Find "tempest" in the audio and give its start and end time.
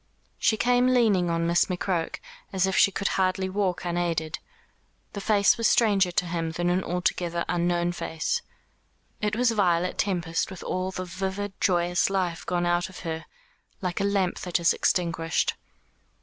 9.99-10.49